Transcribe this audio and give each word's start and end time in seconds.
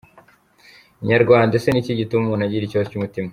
Inyarwanda: 1.01 1.53
Ese 1.57 1.69
n’iki 1.71 1.99
gituma 2.01 2.23
umuntu 2.25 2.43
agira 2.45 2.63
ikibazo 2.65 2.87
cy’umutima?. 2.91 3.29